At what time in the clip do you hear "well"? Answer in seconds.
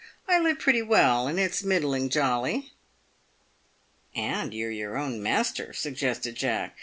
0.81-1.27